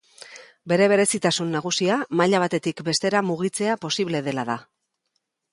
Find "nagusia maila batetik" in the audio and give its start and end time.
1.57-2.83